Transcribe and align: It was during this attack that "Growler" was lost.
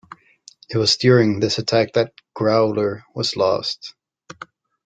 It 0.67 0.77
was 0.79 0.97
during 0.97 1.39
this 1.41 1.59
attack 1.59 1.93
that 1.93 2.15
"Growler" 2.33 3.05
was 3.13 3.35
lost. 3.35 3.93